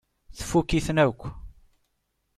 [0.37, 1.21] Tfukk-itent akk.